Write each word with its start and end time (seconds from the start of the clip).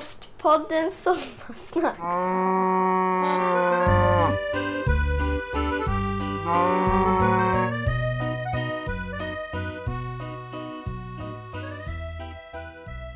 Ostpodden 0.00 0.90
Sommarsnack. 0.90 1.98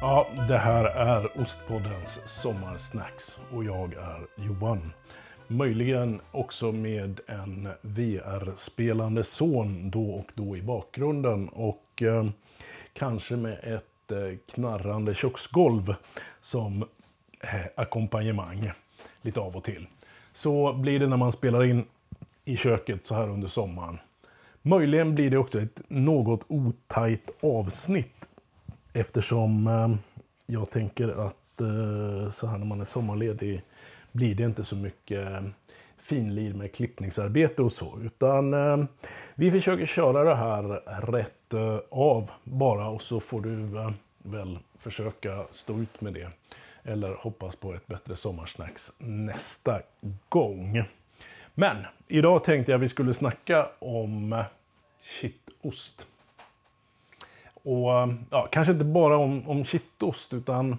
Ja, 0.00 0.28
det 0.48 0.58
här 0.58 0.84
är 0.84 1.40
Ostpoddens 1.40 2.18
sommarsnacks 2.42 3.36
och 3.52 3.64
jag 3.64 3.94
är 3.94 4.44
Johan. 4.44 4.92
Möjligen 5.46 6.20
också 6.30 6.72
med 6.72 7.20
en 7.26 7.68
VR-spelande 7.82 9.24
son 9.24 9.90
då 9.90 10.10
och 10.10 10.30
då 10.34 10.56
i 10.56 10.62
bakgrunden 10.62 11.48
och 11.48 12.02
eh, 12.02 12.26
kanske 12.92 13.36
med 13.36 13.58
ett 13.62 13.93
knarrande 14.54 15.14
köksgolv 15.14 15.94
som 16.40 16.84
eh, 17.40 17.66
ackompanjemang 17.74 18.70
lite 19.22 19.40
av 19.40 19.56
och 19.56 19.64
till. 19.64 19.86
Så 20.32 20.72
blir 20.72 21.00
det 21.00 21.06
när 21.06 21.16
man 21.16 21.32
spelar 21.32 21.64
in 21.64 21.84
i 22.44 22.56
köket 22.56 23.06
så 23.06 23.14
här 23.14 23.28
under 23.28 23.48
sommaren. 23.48 23.98
Möjligen 24.62 25.14
blir 25.14 25.30
det 25.30 25.38
också 25.38 25.60
ett 25.60 25.80
något 25.88 26.44
otajt 26.48 27.30
avsnitt 27.40 28.28
Eftersom 28.96 29.66
eh, 29.66 29.94
jag 30.46 30.70
tänker 30.70 31.26
att 31.26 31.60
eh, 31.60 32.30
så 32.30 32.46
här 32.46 32.58
när 32.58 32.66
man 32.66 32.80
är 32.80 32.84
sommarledig 32.84 33.62
blir 34.12 34.34
det 34.34 34.44
inte 34.44 34.64
så 34.64 34.76
mycket 34.76 35.28
finlir 36.04 36.54
med 36.54 36.72
klippningsarbete 36.72 37.62
och 37.62 37.72
så. 37.72 37.98
Utan 38.02 38.54
eh, 38.54 38.84
vi 39.34 39.50
försöker 39.50 39.86
köra 39.86 40.24
det 40.24 40.34
här 40.34 40.62
rätt 41.12 41.54
eh, 41.54 41.78
av 41.90 42.30
bara 42.44 42.88
och 42.88 43.02
så 43.02 43.20
får 43.20 43.40
du 43.40 43.78
eh, 43.78 43.90
väl 44.18 44.58
försöka 44.78 45.46
stå 45.50 45.78
ut 45.78 46.00
med 46.00 46.14
det. 46.14 46.28
Eller 46.82 47.14
hoppas 47.14 47.56
på 47.56 47.74
ett 47.74 47.86
bättre 47.86 48.16
sommarsnacks 48.16 48.90
nästa 48.98 49.80
gång. 50.28 50.84
Men 51.54 51.76
idag 52.08 52.44
tänkte 52.44 52.72
jag 52.72 52.78
vi 52.78 52.88
skulle 52.88 53.14
snacka 53.14 53.68
om 53.78 54.32
eh, 54.32 54.44
kittost. 55.20 56.06
Och 57.54 57.92
eh, 57.92 58.14
ja, 58.30 58.48
kanske 58.52 58.72
inte 58.72 58.84
bara 58.84 59.16
om, 59.16 59.48
om 59.48 59.64
kittost 59.64 60.32
utan 60.32 60.72
eh, 60.72 60.78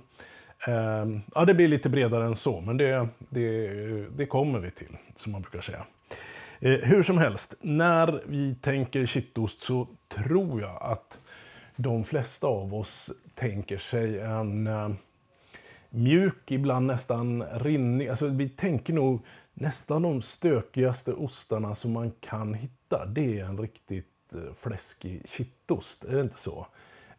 Ehm, 0.67 1.21
ja, 1.35 1.45
det 1.45 1.53
blir 1.53 1.67
lite 1.67 1.89
bredare 1.89 2.25
än 2.25 2.35
så. 2.35 2.61
Men 2.61 2.77
det, 2.77 3.07
det, 3.29 3.67
det 4.17 4.25
kommer 4.25 4.59
vi 4.59 4.71
till, 4.71 4.97
som 5.17 5.31
man 5.31 5.41
brukar 5.41 5.61
säga. 5.61 5.85
Eh, 6.59 6.71
hur 6.71 7.03
som 7.03 7.17
helst, 7.17 7.55
när 7.61 8.23
vi 8.25 8.55
tänker 8.55 9.05
kittost 9.05 9.61
så 9.61 9.87
tror 10.07 10.61
jag 10.61 10.77
att 10.81 11.19
de 11.75 12.05
flesta 12.05 12.47
av 12.47 12.73
oss 12.73 13.11
tänker 13.33 13.77
sig 13.77 14.19
en 14.19 14.67
eh, 14.67 14.89
mjuk, 15.89 16.51
ibland 16.51 16.85
nästan 16.87 17.43
rinnig. 17.43 18.07
Alltså 18.07 18.27
vi 18.27 18.49
tänker 18.49 18.93
nog 18.93 19.25
nästan 19.53 20.01
de 20.01 20.21
stökigaste 20.21 21.13
ostarna 21.13 21.75
som 21.75 21.91
man 21.91 22.11
kan 22.19 22.53
hitta. 22.53 23.05
Det 23.05 23.39
är 23.39 23.45
en 23.45 23.57
riktigt 23.57 24.33
eh, 24.33 24.53
fläskig 24.57 25.21
kittost, 25.29 26.05
är 26.05 26.15
det 26.15 26.21
inte 26.21 26.39
så? 26.39 26.67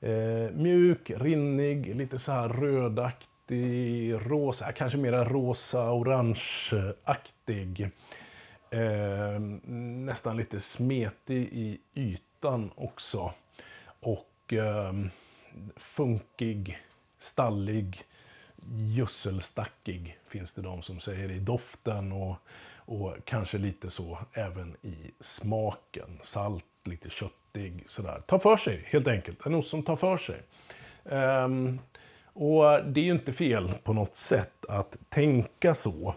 Eh, 0.01 0.51
mjuk, 0.53 1.11
rinnig, 1.11 1.97
lite 1.97 2.19
så 2.19 2.33
här 2.33 2.49
rödaktig, 2.49 4.15
rosa, 4.15 4.73
kanske 4.73 4.99
mera 4.99 5.25
rosa-orangeaktig. 5.25 7.91
Eh, 8.71 9.41
nästan 9.71 10.37
lite 10.37 10.61
smetig 10.61 11.49
i 11.53 11.79
ytan 11.95 12.71
också. 12.75 13.33
Och 14.01 14.53
eh, 14.53 14.93
funkig, 15.77 16.79
stallig, 17.19 18.05
gödselstackig 18.97 20.19
finns 20.29 20.53
det 20.53 20.63
de 20.63 20.83
som 20.83 21.01
säger 21.01 21.31
i 21.31 21.39
doften 21.39 22.13
och, 22.13 22.37
och 22.75 23.17
kanske 23.25 23.59
lite 23.59 23.91
så 23.91 24.19
även 24.33 24.77
i 24.83 25.11
smaken. 25.21 26.21
Salt, 26.23 26.65
lite 26.87 27.11
köttig 27.11 27.85
sådär. 27.87 28.23
Ta 28.27 28.39
för 28.39 28.57
sig 28.57 28.85
helt 28.87 29.09
enkelt. 29.09 29.47
En 29.47 29.55
ost 29.55 29.69
som 29.71 29.83
tar 29.83 29.97
för 29.97 30.17
sig. 30.17 30.43
Um, 31.05 31.79
och 32.33 32.85
det 32.85 33.01
är 33.01 33.05
ju 33.05 33.13
inte 33.13 33.33
fel 33.33 33.75
på 33.85 33.93
något 33.93 34.17
sätt 34.17 34.65
att 34.69 34.97
tänka 35.09 35.75
så. 35.75 36.15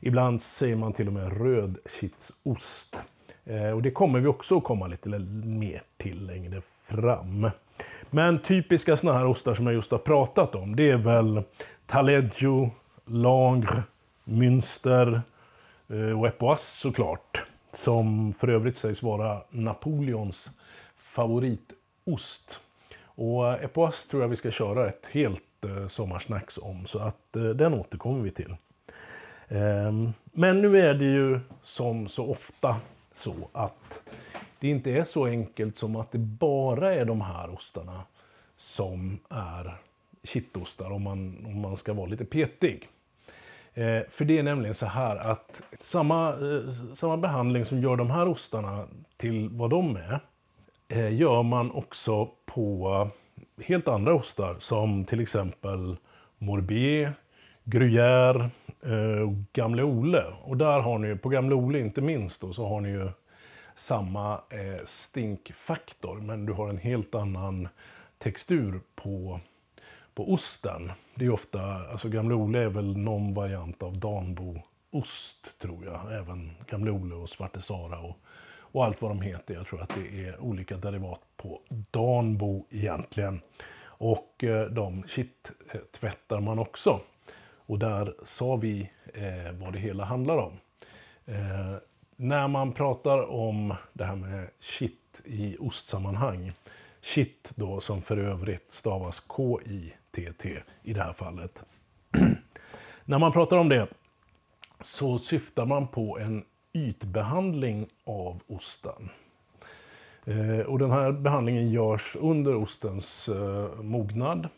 Ibland 0.00 0.42
säger 0.42 0.76
man 0.76 0.92
till 0.92 1.06
och 1.06 1.12
med 1.12 1.40
rödkittsost. 1.42 3.02
Eh, 3.44 3.70
och 3.70 3.82
det 3.82 3.90
kommer 3.90 4.20
vi 4.20 4.26
också 4.26 4.56
att 4.56 4.64
komma 4.64 4.86
lite 4.86 5.08
mer 5.08 5.82
till 5.96 6.26
längre 6.26 6.62
fram. 6.84 7.50
Men 8.10 8.38
typiska 8.38 8.96
sådana 8.96 9.18
här 9.18 9.26
ostar 9.26 9.54
som 9.54 9.66
jag 9.66 9.74
just 9.74 9.90
har 9.90 9.98
pratat 9.98 10.54
om, 10.54 10.76
det 10.76 10.90
är 10.90 10.96
väl 10.96 11.42
Taleggio, 11.86 12.70
Langre, 13.04 13.82
Münster 14.24 15.20
eh, 15.88 16.20
och 16.20 16.26
Epoisse 16.26 16.80
såklart. 16.80 17.45
Som 17.76 18.32
för 18.32 18.48
övrigt 18.48 18.76
sägs 18.76 19.02
vara 19.02 19.42
Napoleons 19.50 20.50
favoritost. 20.96 22.60
Och 23.04 23.52
eh, 23.52 23.64
epoas 23.64 24.06
tror 24.10 24.22
jag 24.22 24.28
vi 24.28 24.36
ska 24.36 24.50
köra 24.50 24.88
ett 24.88 25.06
helt 25.06 25.64
eh, 25.64 25.88
sommarsnacks 25.88 26.58
om, 26.58 26.86
så 26.86 26.98
att 26.98 27.36
eh, 27.36 27.42
den 27.42 27.74
återkommer 27.74 28.20
vi 28.20 28.30
till. 28.30 28.56
Ehm, 29.48 30.12
men 30.24 30.62
nu 30.62 30.80
är 30.80 30.94
det 30.94 31.04
ju 31.04 31.40
som 31.62 32.08
så 32.08 32.26
ofta 32.26 32.76
så 33.14 33.34
att 33.52 34.00
det 34.60 34.68
inte 34.68 34.90
är 34.90 35.04
så 35.04 35.26
enkelt 35.26 35.78
som 35.78 35.96
att 35.96 36.12
det 36.12 36.18
bara 36.18 36.94
är 36.94 37.04
de 37.04 37.20
här 37.20 37.54
ostarna 37.54 38.02
som 38.56 39.18
är 39.28 39.78
kittostar 40.22 40.90
om 40.90 41.02
man, 41.02 41.46
om 41.46 41.60
man 41.60 41.76
ska 41.76 41.92
vara 41.92 42.06
lite 42.06 42.24
petig. 42.24 42.88
Eh, 43.76 44.02
för 44.10 44.24
det 44.24 44.38
är 44.38 44.42
nämligen 44.42 44.74
så 44.74 44.86
här 44.86 45.16
att 45.16 45.60
samma, 45.80 46.28
eh, 46.28 46.94
samma 46.94 47.16
behandling 47.16 47.64
som 47.64 47.82
gör 47.82 47.96
de 47.96 48.10
här 48.10 48.28
ostarna 48.28 48.86
till 49.16 49.48
vad 49.48 49.70
de 49.70 49.96
är 49.96 50.20
eh, 50.88 51.14
gör 51.14 51.42
man 51.42 51.70
också 51.70 52.30
på 52.46 53.10
helt 53.62 53.88
andra 53.88 54.14
ostar 54.14 54.56
som 54.60 55.04
till 55.04 55.20
exempel 55.20 55.96
Morbier, 56.38 57.12
Gruyère 57.64 58.50
eh, 58.82 59.22
och 59.22 59.34
Gamle 59.52 59.82
Ole. 59.82 60.24
Och 60.42 60.56
där 60.56 60.80
har 60.80 60.98
ni 60.98 61.16
på 61.16 61.28
Gamle 61.28 61.54
Ole 61.54 61.78
inte 61.78 62.00
minst 62.00 62.40
då, 62.40 62.52
så 62.52 62.66
har 62.66 62.80
ni 62.80 62.88
ju 62.88 63.08
samma 63.74 64.32
eh, 64.34 64.84
stinkfaktor 64.86 66.16
men 66.16 66.46
du 66.46 66.52
har 66.52 66.68
en 66.68 66.78
helt 66.78 67.14
annan 67.14 67.68
textur 68.18 68.80
på, 68.94 69.40
på 70.16 70.32
osten. 70.32 70.92
Det 71.14 71.24
är 71.24 71.30
ofta, 71.30 71.62
alltså 71.62 72.08
Gamle 72.08 72.34
Ole 72.34 72.58
är 72.58 72.68
väl 72.68 72.96
någon 72.96 73.34
variant 73.34 73.82
av 73.82 73.98
Danbo-ost 73.98 75.58
tror 75.58 75.84
jag. 75.84 76.12
Även 76.12 76.50
Gamle 76.66 76.90
Ole 76.90 77.14
och 77.14 77.28
Svarte 77.28 77.60
Sara 77.60 77.98
och, 77.98 78.16
och 78.58 78.84
allt 78.84 79.02
vad 79.02 79.10
de 79.10 79.20
heter. 79.20 79.54
Jag 79.54 79.66
tror 79.66 79.82
att 79.82 79.94
det 79.94 80.26
är 80.26 80.40
olika 80.40 80.76
derivat 80.76 81.20
på 81.36 81.60
Danbo 81.68 82.66
egentligen. 82.70 83.40
Och 83.84 84.44
eh, 84.44 84.66
de 84.66 85.02
kitt-tvättar 85.02 86.40
man 86.40 86.58
också. 86.58 87.00
Och 87.66 87.78
där 87.78 88.14
sa 88.24 88.56
vi 88.56 88.90
eh, 89.14 89.52
vad 89.52 89.72
det 89.72 89.78
hela 89.78 90.04
handlar 90.04 90.36
om. 90.36 90.52
Eh, 91.24 91.76
när 92.16 92.48
man 92.48 92.72
pratar 92.72 93.30
om 93.30 93.74
det 93.92 94.04
här 94.04 94.16
med 94.16 94.48
kitt 94.60 95.20
i 95.24 95.56
ostsammanhang. 95.60 96.52
Kitt 97.00 97.52
då 97.54 97.80
som 97.80 98.02
för 98.02 98.16
övrigt 98.16 98.72
stavas 98.72 99.20
TT 100.16 100.62
i 100.82 100.92
det 100.92 101.02
här 101.02 101.12
fallet. 101.12 101.64
när 103.04 103.18
man 103.18 103.32
pratar 103.32 103.56
om 103.56 103.68
det 103.68 103.88
så 104.80 105.18
syftar 105.18 105.66
man 105.66 105.88
på 105.88 106.18
en 106.18 106.44
ytbehandling 106.72 107.86
av 108.04 108.40
osten. 108.46 109.10
Eh, 110.24 110.60
och 110.60 110.78
den 110.78 110.90
här 110.90 111.12
behandlingen 111.12 111.70
görs 111.70 112.16
under 112.20 112.54
ostens 112.54 113.28
eh, 113.28 113.82
mognad. 113.82 114.48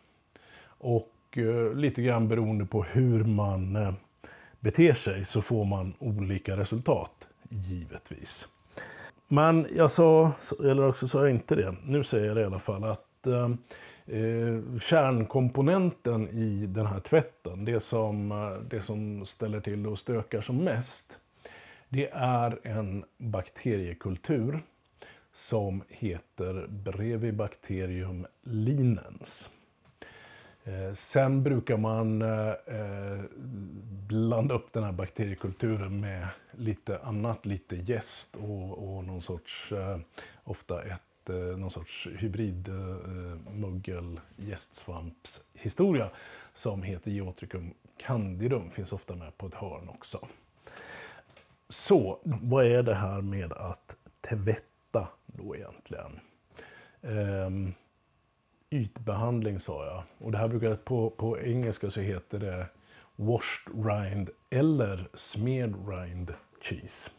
Och 0.78 1.14
eh, 1.30 1.74
lite 1.74 2.02
grann 2.02 2.28
beroende 2.28 2.64
på 2.64 2.82
hur 2.82 3.24
man 3.24 3.94
beter 4.60 4.94
sig 4.94 5.24
så 5.24 5.42
får 5.42 5.64
man 5.64 5.94
olika 5.98 6.56
resultat, 6.56 7.28
givetvis. 7.48 8.46
Men 9.28 9.66
jag 9.76 9.90
sa, 9.90 10.32
eller 10.60 10.88
också 10.88 11.08
sa 11.08 11.20
jag 11.20 11.30
inte 11.30 11.54
det, 11.54 11.74
nu 11.86 12.04
säger 12.04 12.26
jag 12.26 12.36
det 12.36 12.42
i 12.42 12.44
alla 12.44 12.58
fall, 12.58 12.84
att 12.84 13.26
eh, 14.10 14.80
kärnkomponenten 14.80 16.28
i 16.28 16.66
den 16.66 16.86
här 16.86 17.00
tvätten, 17.00 17.64
det 17.64 17.80
som, 17.80 18.32
eh, 18.32 18.62
det 18.70 18.82
som 18.82 19.26
ställer 19.26 19.60
till 19.60 19.86
och 19.86 19.98
stökar 19.98 20.40
som 20.40 20.56
mest, 20.56 21.18
det 21.88 22.08
är 22.12 22.58
en 22.62 23.04
bakteriekultur 23.18 24.62
som 25.32 25.82
heter 25.88 26.66
Brevibacterium 26.68 28.26
linens. 28.42 29.48
Eh, 30.64 30.94
sen 30.94 31.42
brukar 31.42 31.76
man 31.76 32.22
eh, 32.22 33.20
blanda 34.08 34.54
upp 34.54 34.72
den 34.72 34.84
här 34.84 34.92
bakteriekulturen 34.92 36.00
med 36.00 36.28
lite 36.50 36.98
annat, 36.98 37.46
lite 37.46 37.76
jäst 37.76 38.36
och, 38.36 38.96
och 38.96 39.04
någon 39.04 39.22
sorts, 39.22 39.72
ofta 40.44 40.82
ett 40.82 41.07
eh, 41.28 41.34
någon 41.34 41.70
sorts 41.70 42.06
hybrid 42.06 42.68
eh, 42.68 42.74
eh, 42.74 43.52
muggel 43.54 44.20
gästsvampshistoria 44.36 46.10
som 46.54 46.82
heter 46.82 47.10
Geotricum 47.10 47.74
candidum. 47.96 48.70
Finns 48.70 48.92
ofta 48.92 49.14
med 49.14 49.38
på 49.38 49.46
ett 49.46 49.54
hörn 49.54 49.88
också. 49.88 50.28
Så, 51.68 52.18
vad 52.24 52.66
är 52.66 52.82
det 52.82 52.94
här 52.94 53.20
med 53.20 53.52
att 53.52 53.96
tvätta 54.20 55.08
då 55.26 55.56
egentligen? 55.56 56.20
Ehm, 57.02 57.74
ytbehandling 58.70 59.60
sa 59.60 59.86
jag. 59.86 60.02
Och 60.18 60.32
det 60.32 60.38
här 60.38 60.48
brukar 60.48 60.76
på, 60.76 61.10
på 61.10 61.38
engelska 61.40 61.90
så 61.90 62.00
heter 62.00 62.38
det 62.38 62.66
washed 63.16 63.86
rind 63.86 64.30
eller 64.50 65.08
smeared 65.14 65.88
rind 65.88 66.34
cheese. 66.60 67.10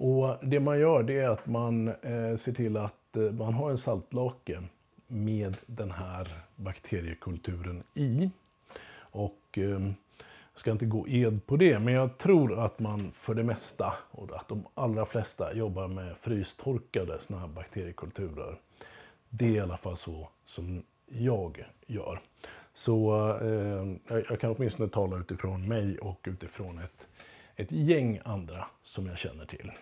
Och 0.00 0.36
det 0.42 0.60
man 0.60 0.78
gör 0.78 1.02
det 1.02 1.18
är 1.18 1.28
att 1.28 1.46
man 1.46 1.88
eh, 1.88 2.36
ser 2.36 2.52
till 2.52 2.76
att 2.76 3.16
eh, 3.16 3.22
man 3.22 3.54
har 3.54 3.70
en 3.70 3.78
saltlake 3.78 4.62
med 5.06 5.56
den 5.66 5.90
här 5.90 6.40
bakteriekulturen 6.56 7.82
i. 7.94 8.30
Och 8.98 9.40
eh, 9.52 9.62
jag 10.52 10.60
ska 10.60 10.70
inte 10.70 10.86
gå 10.86 11.08
ed 11.08 11.46
på 11.46 11.56
det, 11.56 11.78
men 11.78 11.94
jag 11.94 12.18
tror 12.18 12.64
att 12.64 12.78
man 12.78 13.12
för 13.12 13.34
det 13.34 13.42
mesta 13.42 13.94
och 14.10 14.36
att 14.36 14.48
de 14.48 14.64
allra 14.74 15.06
flesta 15.06 15.54
jobbar 15.54 15.88
med 15.88 16.16
frystorkade 16.16 17.18
såna 17.20 17.40
här 17.40 17.48
bakteriekulturer. 17.48 18.58
Det 19.28 19.46
är 19.46 19.50
i 19.50 19.60
alla 19.60 19.76
fall 19.76 19.96
så 19.96 20.28
som 20.46 20.82
jag 21.06 21.64
gör. 21.86 22.20
Så 22.74 23.30
eh, 23.42 24.16
jag 24.28 24.40
kan 24.40 24.54
åtminstone 24.58 24.88
tala 24.88 25.16
utifrån 25.16 25.68
mig 25.68 25.98
och 25.98 26.20
utifrån 26.24 26.78
ett, 26.78 27.07
ett 27.58 27.72
gäng 27.72 28.20
andra 28.24 28.66
som 28.84 29.06
jag 29.06 29.18
känner 29.18 29.46
till. 29.46 29.72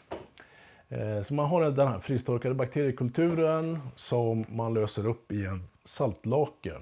Eh, 0.88 1.23
så 1.23 1.34
man 1.34 1.49
har 1.49 1.70
den 1.70 1.88
här 1.88 2.00
frystorkade 2.00 2.55
bakteriekulturen 2.55 3.78
som 3.96 4.44
man 4.49 4.75
löser 4.75 5.06
upp 5.06 5.32
i 5.32 5.44
en 5.44 5.69
saltlake 5.84 6.75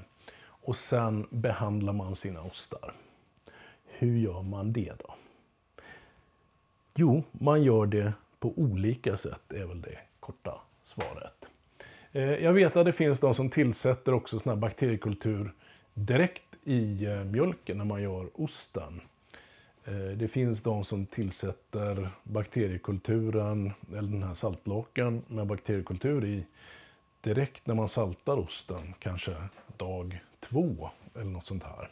och 0.46 0.76
sen 0.76 1.26
behandlar 1.30 1.92
man 1.92 2.16
sina 2.16 2.42
ostar. 2.42 2.92
Hur 3.84 4.18
gör 4.18 4.42
man 4.42 4.72
det 4.72 4.92
då? 4.98 5.14
Jo, 6.94 7.22
man 7.30 7.62
gör 7.62 7.86
det 7.86 8.12
på 8.38 8.52
olika 8.56 9.16
sätt 9.16 9.52
är 9.52 9.64
väl 9.66 9.80
det 9.80 9.98
korta 10.20 10.60
svaret. 10.82 11.48
Eh, 12.12 12.22
jag 12.22 12.52
vet 12.52 12.76
att 12.76 12.86
det 12.86 12.92
finns 12.92 13.20
de 13.20 13.34
som 13.34 13.50
tillsätter 13.50 14.14
också 14.14 14.38
sån 14.38 14.50
här 14.50 14.56
bakteriekultur 14.56 15.52
direkt 15.94 16.58
i 16.64 17.04
eh, 17.04 17.24
mjölken 17.24 17.78
när 17.78 17.84
man 17.84 18.02
gör 18.02 18.42
osten. 18.42 19.00
Eh, 19.84 20.16
det 20.16 20.28
finns 20.28 20.62
de 20.62 20.84
som 20.84 21.06
tillsätter 21.06 22.08
bakteriekulturen, 22.22 23.72
eller 23.90 24.12
den 24.12 24.22
här 24.22 24.34
saltlaken 24.34 25.22
med 25.26 25.46
bakteriekultur 25.46 26.24
i 26.24 26.44
direkt 27.20 27.66
när 27.66 27.74
man 27.74 27.88
saltar 27.88 28.38
osten, 28.38 28.94
kanske 28.98 29.36
dag 29.76 30.18
två 30.40 30.90
eller 31.14 31.30
något 31.30 31.46
sånt 31.46 31.64
här. 31.64 31.88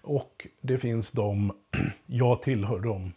Och 0.00 0.46
det 0.60 0.78
finns 0.78 1.10
de, 1.10 1.52
jag 2.06 2.42
tillhör 2.42 2.78
dem, 2.78 3.12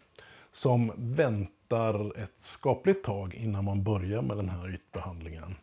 som 0.52 0.92
väntar 0.96 2.20
ett 2.20 2.38
skapligt 2.40 3.06
tag 3.06 3.36
innan 3.36 3.66
man 3.66 3.84
börjar 3.84 4.22
med 4.22 4.38
den 4.38 4.50
här 4.50 4.74
ytbehandlingen. 4.74 5.56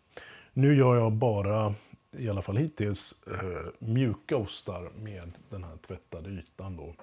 Nu 0.52 0.76
gör 0.76 0.96
jag 0.96 1.12
bara, 1.12 1.74
i 2.18 2.28
alla 2.28 2.42
fall 2.42 2.56
hittills, 2.56 3.14
eh, 3.26 3.72
mjuka 3.78 4.36
ostar 4.36 4.90
med 5.02 5.32
den 5.48 5.64
här 5.64 5.76
tvättade 5.86 6.30
ytan 6.30 6.76
då. 6.76 6.94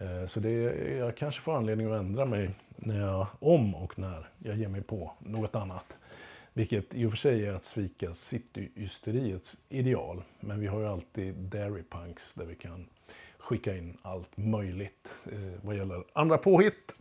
Eh, 0.00 0.26
så 0.26 0.40
det, 0.40 0.50
jag 0.96 1.16
kanske 1.16 1.40
får 1.40 1.56
anledning 1.56 1.92
att 1.92 2.00
ändra 2.00 2.24
mig 2.24 2.50
när 2.76 3.00
jag, 3.00 3.26
om 3.40 3.74
och 3.74 3.98
när 3.98 4.28
jag 4.38 4.56
ger 4.56 4.68
mig 4.68 4.82
på 4.82 5.12
något 5.18 5.54
annat. 5.54 5.84
Vilket 6.52 6.94
i 6.94 7.04
och 7.04 7.10
för 7.10 7.18
sig 7.18 7.46
är 7.46 7.52
att 7.52 7.64
svika 7.64 8.14
cityysteriets 8.14 9.56
ideal. 9.68 10.22
Men 10.40 10.60
vi 10.60 10.66
har 10.66 10.80
ju 10.80 10.86
alltid 10.86 11.34
Dairy 11.34 11.82
Punks 11.82 12.34
där 12.34 12.44
vi 12.44 12.54
kan 12.54 12.86
skicka 13.38 13.76
in 13.76 13.98
allt 14.02 14.36
möjligt 14.36 15.08
eh, 15.32 15.60
vad 15.62 15.76
gäller 15.76 16.04
andra 16.12 16.38
påhitt. 16.38 16.94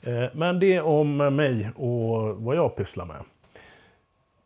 Eh, 0.00 0.24
men 0.34 0.60
det 0.60 0.80
om 0.80 1.16
mig 1.16 1.70
och 1.76 2.36
vad 2.42 2.56
jag 2.56 2.76
pysslar 2.76 3.04
med. 3.04 3.24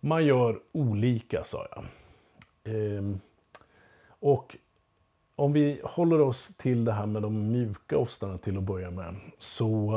Man 0.01 0.25
gör 0.25 0.61
olika 0.73 1.45
sa 1.45 1.67
jag. 1.71 1.85
Eh, 2.75 3.03
och 4.09 4.57
om 5.41 5.53
vi 5.53 5.81
håller 5.85 6.21
oss 6.21 6.51
till 6.57 6.85
det 6.85 6.93
här 6.93 7.07
med 7.07 7.23
de 7.23 7.53
mjuka 7.53 7.99
ostarna 7.99 8.39
till 8.39 8.57
att 8.57 8.63
börja 8.63 8.91
med. 8.91 9.15
Så, 9.39 9.95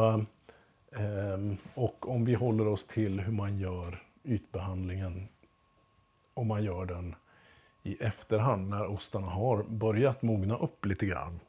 eh, 0.92 1.56
och 1.74 2.10
om 2.10 2.26
vi 2.26 2.34
håller 2.34 2.68
oss 2.68 2.88
till 2.88 3.20
hur 3.20 3.34
man 3.34 3.58
gör 3.58 4.04
ytbehandlingen. 4.24 5.28
Om 6.34 6.48
man 6.48 6.64
gör 6.64 6.86
den 6.86 7.16
i 7.84 8.04
efterhand 8.04 8.70
när 8.70 8.88
ostarna 8.88 9.28
har 9.28 9.64
börjat 9.64 10.22
mogna 10.22 10.58
upp 10.58 10.86
lite 10.86 11.06
grann. 11.06 11.40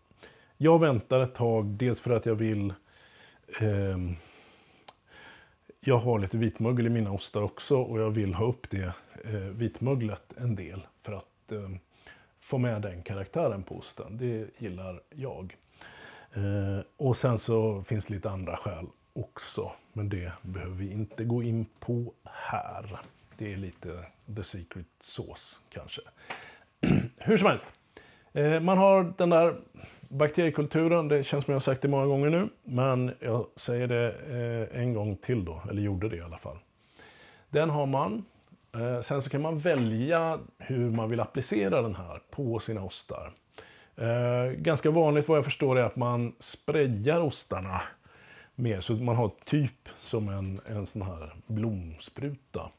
Jag 0.57 0.79
väntar 0.79 1.21
ett 1.21 1.35
tag, 1.35 1.67
dels 1.67 2.01
för 2.01 2.11
att 2.11 2.27
jag 2.27 2.35
vill 2.35 2.75
eh, 3.61 3.99
jag 5.81 5.99
har 5.99 6.19
lite 6.19 6.37
vitmögel 6.37 6.87
i 6.87 6.91
mina 6.91 7.13
ostar 7.13 7.43
också 7.43 7.77
och 7.77 8.01
jag 8.01 8.11
vill 8.11 8.35
ha 8.35 8.47
upp 8.47 8.71
det 8.71 8.93
eh, 9.25 9.35
vitmöglet 9.35 10.33
en 10.37 10.55
del 10.55 10.87
för 11.03 11.13
att 11.13 11.53
eh, 11.53 11.71
få 12.45 12.59
med 12.59 12.83
den 12.83 13.03
karaktären 13.03 13.63
på 13.63 13.75
osten. 13.75 14.17
Det 14.17 14.47
gillar 14.59 15.01
jag. 15.11 15.57
Eh, 16.35 16.81
och 16.97 17.17
sen 17.17 17.39
så 17.39 17.83
finns 17.83 18.07
det 18.07 18.15
lite 18.15 18.31
andra 18.31 18.57
skäl 18.57 18.87
också, 19.13 19.73
men 19.93 20.09
det 20.09 20.33
behöver 20.43 20.75
vi 20.75 20.93
inte 20.93 21.25
gå 21.25 21.43
in 21.43 21.67
på 21.81 22.13
här. 22.25 23.01
Det 23.39 23.53
är 23.53 23.57
lite 23.57 24.05
the 24.37 24.45
secret 24.45 24.87
sauce 25.01 25.57
kanske. 25.69 26.01
Hur 27.17 27.39
som 27.39 27.47
helst. 27.47 27.67
Eh, 28.33 28.61
man 28.61 28.79
har 28.79 29.13
den 29.19 29.31
där 29.31 29.57
bakteriekulturen, 30.09 31.09
det 31.09 31.25
känns 31.25 31.45
som 31.45 31.53
jag 31.53 31.61
har 31.61 31.65
sagt 31.65 31.83
det 31.83 31.89
många 31.89 32.07
gånger 32.07 32.31
nu, 32.31 32.49
men 32.65 33.15
jag 33.21 33.47
säger 33.57 33.87
det 33.87 34.13
eh, 34.13 34.81
en 34.81 34.95
gång 34.95 35.17
till 35.17 35.45
då, 35.45 35.63
eller 35.71 35.83
gjorde 35.83 36.09
det 36.09 36.17
i 36.17 36.21
alla 36.21 36.39
fall. 36.39 36.59
Den 37.51 37.71
har 37.71 37.87
man. 37.87 38.25
Eh, 38.75 39.01
sen 39.01 39.23
så 39.23 39.31
kan 39.31 39.43
man 39.43 39.59
välja 39.59 40.41
hur 40.59 40.91
man 40.91 41.11
vill 41.11 41.21
applicera 41.21 41.83
den 41.83 41.95
här 41.95 42.21
på 42.31 42.59
sina 42.59 42.83
ostar. 42.83 43.33
Eh, 43.97 44.53
ganska 44.57 44.91
vanligt 44.91 45.29
vad 45.29 45.39
jag 45.39 45.45
förstår 45.45 45.79
är 45.79 45.83
att 45.83 45.97
man 45.97 46.35
sprayar 46.39 47.21
ostarna 47.21 47.83
mer, 48.55 48.81
så 48.81 48.93
man 48.93 49.17
har 49.17 49.31
typ 49.45 49.89
som 50.01 50.29
en, 50.29 50.61
en 50.67 50.87
sån 50.87 51.03
här 51.03 51.35
blomspruta. 51.47 52.71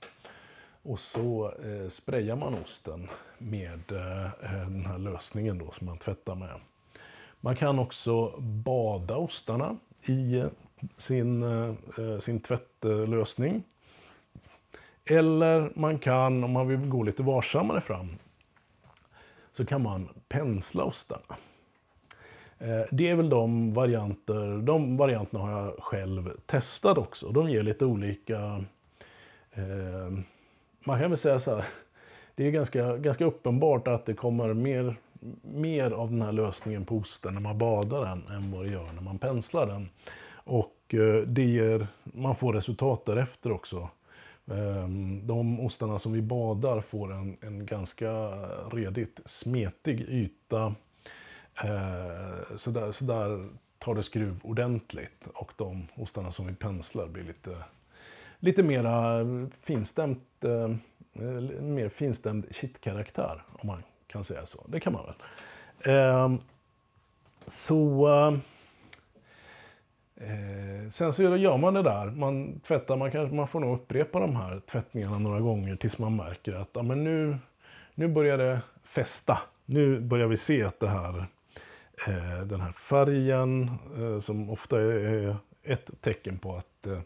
Och 0.83 0.99
så 0.99 1.51
eh, 1.65 1.89
sprayar 1.89 2.35
man 2.35 2.53
osten 2.53 3.09
med 3.37 3.91
eh, 3.91 4.29
den 4.67 4.85
här 4.85 4.97
lösningen 4.97 5.57
då 5.57 5.71
som 5.71 5.87
man 5.87 5.97
tvättar 5.97 6.35
med. 6.35 6.59
Man 7.41 7.55
kan 7.55 7.79
också 7.79 8.39
bada 8.39 9.15
ostarna 9.15 9.77
i 10.05 10.43
sin, 10.97 11.43
sin 12.21 12.39
tvättlösning. 12.39 13.63
Eller 15.05 15.71
man 15.75 15.99
kan, 15.99 16.43
om 16.43 16.51
man 16.51 16.67
vill 16.67 16.89
gå 16.89 17.03
lite 17.03 17.23
varsammare 17.23 17.81
fram, 17.81 18.09
så 19.53 19.65
kan 19.65 19.81
man 19.81 20.09
pensla 20.27 20.83
ostarna. 20.83 21.35
Eh, 22.59 22.81
det 22.91 23.09
är 23.09 23.15
väl 23.15 23.29
de 23.29 23.73
varianter, 23.73 24.61
de 24.61 24.97
varianterna 24.97 25.43
har 25.43 25.51
jag 25.51 25.73
själv 25.79 26.31
testat 26.45 26.97
också. 26.97 27.29
De 27.29 27.49
ger 27.49 27.63
lite 27.63 27.85
olika 27.85 28.63
eh, 29.51 30.19
man 30.85 30.99
kan 30.99 31.09
väl 31.09 31.19
säga 31.19 31.39
så 31.39 31.55
här, 31.55 31.65
det 32.35 32.47
är 32.47 32.51
ganska, 32.51 32.97
ganska 32.97 33.25
uppenbart 33.25 33.87
att 33.87 34.05
det 34.05 34.13
kommer 34.13 34.53
mer, 34.53 34.95
mer 35.41 35.91
av 35.91 36.11
den 36.11 36.21
här 36.21 36.31
lösningen 36.31 36.85
på 36.85 36.95
osten 36.97 37.33
när 37.33 37.41
man 37.41 37.57
badar 37.57 38.01
den 38.05 38.27
än 38.27 38.51
vad 38.51 38.65
det 38.65 38.71
gör 38.71 38.93
när 38.93 39.01
man 39.01 39.17
penslar 39.17 39.67
den. 39.67 39.89
Och 40.33 40.75
eh, 40.93 41.21
det 41.27 41.43
ger, 41.43 41.87
man 42.03 42.35
får 42.35 42.53
resultat 42.53 43.05
därefter 43.05 43.51
också. 43.51 43.89
Ehm, 44.51 45.27
de 45.27 45.59
ostarna 45.59 45.99
som 45.99 46.13
vi 46.13 46.21
badar 46.21 46.81
får 46.81 47.13
en, 47.13 47.37
en 47.41 47.65
ganska 47.65 48.11
redigt 48.69 49.19
smetig 49.25 50.01
yta. 50.01 50.75
Ehm, 51.55 52.57
så 52.57 52.71
där, 52.71 52.91
så 52.91 53.05
där 53.05 53.49
tar 53.79 53.95
det 53.95 54.03
skruv 54.03 54.39
ordentligt. 54.43 55.27
Och 55.33 55.53
de 55.57 55.87
ostarna 55.95 56.31
som 56.31 56.47
vi 56.47 56.53
penslar 56.53 57.07
blir 57.07 57.23
lite 57.23 57.57
lite 58.39 58.63
mera 58.63 59.25
finstämt, 59.61 60.43
ehm, 60.43 60.79
mer 61.73 61.89
finstämd 61.89 62.45
kittkaraktär 62.51 63.43
om 63.51 63.67
man 63.67 63.83
kan 64.07 64.23
säga 64.23 64.45
så. 64.45 64.63
Det 64.67 64.79
kan 64.79 64.93
man 64.93 65.05
väl. 65.05 65.15
Så 67.47 68.07
eh, 70.15 70.91
Sen 70.91 71.13
så 71.13 71.23
gör 71.23 71.57
man 71.57 71.73
det 71.73 71.81
där, 71.81 72.05
man 72.05 72.59
tvättar, 72.59 72.95
man, 72.95 73.11
kanske, 73.11 73.35
man 73.35 73.47
får 73.47 73.59
nog 73.59 73.75
upprepa 73.75 74.19
de 74.19 74.35
här 74.35 74.61
tvättningarna 74.71 75.19
några 75.19 75.39
gånger 75.39 75.75
tills 75.75 75.97
man 75.97 76.15
märker 76.15 76.53
att 76.53 76.69
ja, 76.73 76.83
men 76.83 77.03
nu, 77.03 77.37
nu 77.95 78.07
börjar 78.07 78.37
det 78.37 78.61
fästa. 78.83 79.39
Nu 79.65 79.99
börjar 79.99 80.27
vi 80.27 80.37
se 80.37 80.63
att 80.63 80.79
det 80.79 80.89
här, 80.89 81.25
eh, 82.07 82.41
den 82.45 82.61
här 82.61 82.71
färgen 82.71 83.69
eh, 83.97 84.19
som 84.19 84.49
ofta 84.49 84.81
är 84.81 85.35
ett 85.63 86.01
tecken 86.01 86.37
på 86.37 86.55
att 86.55 86.87
eh, 86.87 86.99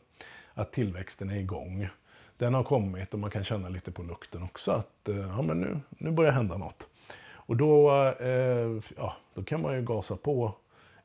att 0.60 0.72
tillväxten 0.72 1.30
är 1.30 1.38
igång. 1.38 1.90
den 2.38 2.54
har 2.54 2.64
kommit 2.64 3.14
och 3.14 3.20
man 3.20 3.30
kan 3.30 3.44
känna 3.44 3.70
lite 3.70 3.92
på 3.92 4.04
lukten 4.04 4.44
också 4.44 4.72
att 4.72 5.10
eh, 5.10 5.18
ja, 5.18 5.42
men 5.42 5.62
nu, 5.62 5.80
nu 5.90 6.12
börjar 6.12 6.32
hända 6.32 6.58
något. 6.58 6.88
Och 7.32 7.58
då, 7.58 7.92
eh, 8.20 8.82
ja, 8.98 9.16
då 9.34 9.44
kan 9.44 9.62
man 9.62 9.76
ju 9.76 9.82
gasa 9.82 10.16
på 10.16 10.56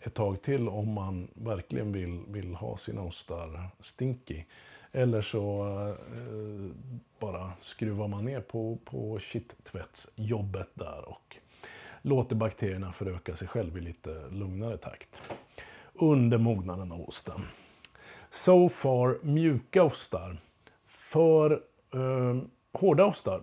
ett 0.07 0.15
tag 0.15 0.43
till 0.43 0.69
om 0.69 0.93
man 0.93 1.29
verkligen 1.35 1.93
vill, 1.93 2.21
vill 2.29 2.55
ha 2.55 2.77
sina 2.77 3.03
ostar 3.03 3.69
stinky. 3.81 4.45
Eller 4.93 5.23
så 5.23 5.67
eh, 5.89 6.77
bara 7.19 7.53
skruvar 7.61 8.09
man 8.09 8.25
ner 8.25 8.41
på, 8.41 8.79
på 8.85 9.19
kittvättsjobbet 9.19 10.69
där 10.75 11.09
och 11.09 11.37
låter 12.03 12.37
bakterierna 12.37 12.93
föröka 12.93 13.37
sig 13.37 13.49
själv 13.49 13.79
i 13.79 13.81
lite 13.81 14.29
lugnare 14.31 14.77
takt. 14.77 15.23
Under 15.93 16.39
mognaden 16.39 16.93
av 16.93 17.09
osten. 17.09 17.41
So 18.31 18.69
far 18.69 19.19
mjuka 19.23 19.83
ostar. 19.83 20.37
För 20.87 21.63
eh, 21.95 22.43
hårda 22.73 23.05
ostar. 23.05 23.43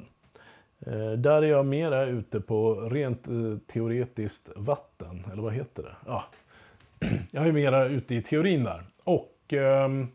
Eh, 0.79 1.11
där 1.11 1.41
är 1.41 1.47
jag 1.47 1.65
mera 1.65 2.05
ute 2.05 2.39
på 2.41 2.75
rent 2.75 3.27
eh, 3.27 3.57
teoretiskt 3.67 4.49
vatten. 4.55 5.25
Eller 5.31 5.41
vad 5.41 5.53
heter 5.53 5.83
det? 5.83 5.95
Ja. 6.05 6.23
Jag 7.31 7.47
är 7.47 7.51
mera 7.51 7.85
ute 7.85 8.15
i 8.15 8.21
teorin 8.21 8.63
där. 8.63 8.83
Och 9.03 9.53
ehm, 9.53 10.07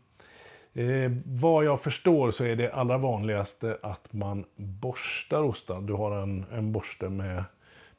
Eh, 0.77 1.11
vad 1.25 1.65
jag 1.65 1.81
förstår 1.81 2.31
så 2.31 2.43
är 2.43 2.55
det 2.55 2.73
allra 2.73 2.97
vanligaste 2.97 3.77
att 3.81 4.13
man 4.13 4.45
borstar 4.55 5.43
ostan. 5.43 5.85
Du 5.85 5.93
har 5.93 6.21
en, 6.21 6.45
en 6.51 6.71
borste 6.71 7.09
med, 7.09 7.43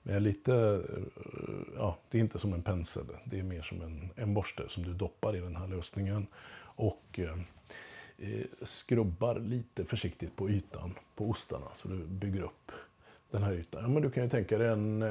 med 0.03 0.23
lite, 0.23 0.55
eh, 0.55 1.55
ja 1.77 1.99
det 2.11 2.19
är 2.19 2.23
inte 2.23 2.39
som 2.39 2.53
en 2.53 2.63
pensel, 2.63 3.03
det 3.25 3.39
är 3.39 3.43
mer 3.43 3.63
som 3.63 3.83
en, 3.83 4.11
en 4.17 4.35
borste 4.35 4.63
som 4.69 4.83
du 4.83 4.95
doppar 4.95 5.37
i 5.37 5.41
den 5.41 5.57
här 5.57 5.67
lösningen. 5.67 6.27
Och 6.61 7.05
eh, 7.19 7.39
eh, 8.19 8.47
skrubbar 8.63 9.39
lite 9.39 9.85
försiktigt 9.85 10.37
på 10.37 10.51
ytan 10.51 10.95
på 11.17 11.31
ostarna 11.31 11.67
så 11.83 11.89
du 11.89 11.97
bygger 11.97 12.43
upp 12.43 12.73
den 13.31 13.43
här 13.43 13.53
ytan. 13.53 13.83
Ja, 13.83 13.89
men 13.89 14.03
du 14.03 14.11
kan 14.11 14.23
ju 14.23 14.31
tänka 14.31 14.59
dig 14.59 14.69
en 14.69 15.03
eh, 15.03 15.09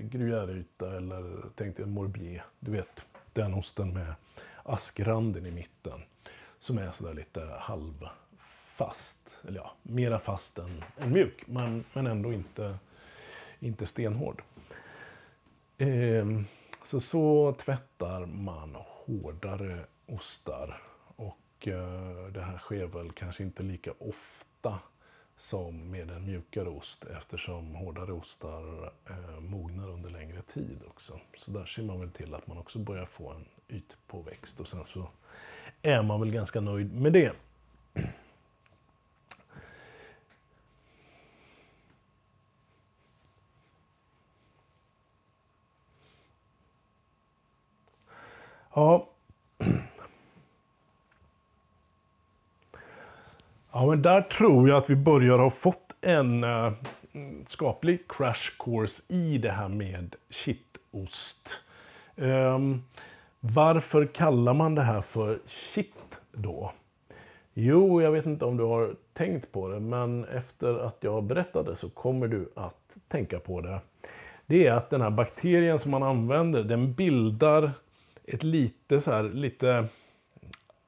gruyère-yta 0.00 0.96
eller 0.96 1.32
tänk 1.54 1.76
dig 1.76 1.84
en 1.84 1.90
morbier. 1.90 2.44
Du 2.60 2.70
vet, 2.70 3.02
den 3.36 3.54
osten 3.54 3.92
med 3.92 4.14
askranden 4.62 5.46
i 5.46 5.50
mitten 5.50 6.02
som 6.58 6.78
är 6.78 6.90
sådär 6.90 7.14
lite 7.14 7.40
halvfast. 7.58 9.38
Eller 9.48 9.60
ja, 9.60 9.72
mera 9.82 10.18
fast 10.18 10.58
än, 10.58 10.84
än 10.98 11.12
mjuk, 11.12 11.44
men, 11.46 11.84
men 11.92 12.06
ändå 12.06 12.32
inte, 12.32 12.78
inte 13.60 13.86
stenhård. 13.86 14.42
Ehm, 15.78 16.44
så 16.84 17.00
så 17.00 17.54
tvättar 17.64 18.26
man 18.26 18.74
hårdare 18.74 19.84
ostar. 20.06 20.82
Och 21.16 21.68
eh, 21.68 22.26
det 22.32 22.40
här 22.40 22.58
sker 22.58 22.86
väl 22.86 23.12
kanske 23.12 23.42
inte 23.42 23.62
lika 23.62 23.92
ofta 23.98 24.78
som 25.36 25.90
med 25.90 26.10
en 26.10 26.26
mjukare 26.26 26.68
ost 26.68 27.04
eftersom 27.04 27.74
hårdare 27.74 28.12
ostar 28.12 28.92
eh, 29.06 29.40
mognar 29.40 29.88
under 29.88 30.10
längre 30.10 30.42
tid 30.42 30.78
också. 30.88 31.20
Så 31.36 31.50
där 31.50 31.64
ser 31.64 31.82
man 31.82 32.00
väl 32.00 32.10
till 32.10 32.34
att 32.34 32.46
man 32.46 32.58
också 32.58 32.78
börjar 32.78 33.06
få 33.06 33.30
en 33.30 33.44
ytpåväxt 33.68 34.60
och 34.60 34.68
sen 34.68 34.84
så 34.84 35.08
är 35.82 36.02
man 36.02 36.20
väl 36.20 36.30
ganska 36.30 36.60
nöjd 36.60 36.94
med 36.94 37.12
det. 37.12 37.32
Ja. 48.74 49.08
Ja, 53.78 53.86
men 53.86 54.02
där 54.02 54.20
tror 54.22 54.68
jag 54.68 54.78
att 54.78 54.90
vi 54.90 54.96
börjar 54.96 55.38
ha 55.38 55.50
fått 55.50 55.94
en 56.00 56.44
äh, 56.44 56.72
skaplig 57.48 58.08
crash 58.08 58.50
course 58.58 59.02
i 59.08 59.38
det 59.38 59.50
här 59.50 59.68
med 59.68 60.16
kittost. 60.30 61.56
Ähm, 62.16 62.82
varför 63.40 64.06
kallar 64.06 64.54
man 64.54 64.74
det 64.74 64.82
här 64.82 65.00
för 65.00 65.38
kitt 65.46 66.20
då? 66.32 66.72
Jo, 67.54 68.02
jag 68.02 68.10
vet 68.10 68.26
inte 68.26 68.44
om 68.44 68.56
du 68.56 68.64
har 68.64 68.94
tänkt 69.12 69.52
på 69.52 69.68
det, 69.68 69.80
men 69.80 70.24
efter 70.24 70.78
att 70.78 70.96
jag 71.00 71.24
berättade 71.24 71.76
så 71.76 71.88
kommer 71.90 72.28
du 72.28 72.50
att 72.54 72.96
tänka 73.08 73.38
på 73.38 73.60
det. 73.60 73.80
Det 74.46 74.66
är 74.66 74.72
att 74.72 74.90
den 74.90 75.00
här 75.00 75.10
bakterien 75.10 75.78
som 75.78 75.90
man 75.90 76.02
använder, 76.02 76.62
den 76.62 76.92
bildar 76.92 77.72
ett 78.24 78.42
lite 78.42 79.00
så 79.00 79.10
här, 79.10 79.22
lite, 79.22 79.88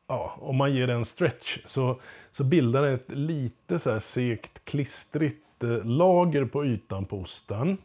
ja, 0.09 0.37
om 0.41 0.57
man 0.57 0.75
ger 0.75 0.87
den 0.87 0.97
en 0.97 1.05
stretch 1.05 1.59
så, 1.65 2.01
så 2.33 2.45
bildar 2.45 2.83
det 2.83 2.93
ett 2.93 3.11
lite 3.11 3.79
så 3.79 3.91
här 3.91 3.99
segt, 3.99 4.65
klistrigt 4.65 5.63
eh, 5.63 5.85
lager 5.85 6.45
på 6.45 6.67
ytan 6.67 7.05
på 7.05 7.19
osten. 7.19 7.79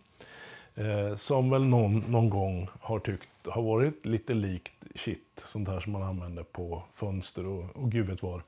Eh, 0.75 1.15
som 1.15 1.49
väl 1.49 1.65
någon, 1.65 1.99
någon 1.99 2.29
gång 2.29 2.69
har 2.79 2.99
tyckt 2.99 3.29
har 3.45 3.61
varit 3.61 4.05
lite 4.05 4.33
likt 4.33 4.73
shit, 4.95 5.43
sånt 5.51 5.67
här 5.67 5.79
som 5.79 5.91
man 5.91 6.03
använder 6.03 6.43
på 6.43 6.83
fönster 6.95 7.45
och, 7.45 7.75
och 7.75 7.91
gud 7.91 8.07
vet 8.07 8.23
var. 8.23 8.43